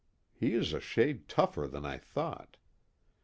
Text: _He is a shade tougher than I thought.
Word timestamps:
_He 0.41 0.53
is 0.53 0.73
a 0.73 0.79
shade 0.79 1.27
tougher 1.27 1.67
than 1.67 1.85
I 1.85 1.99
thought. 1.99 2.57